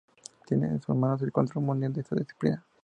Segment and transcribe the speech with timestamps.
[0.47, 2.65] Tiene en sus manos el control mundial de esta disciplina.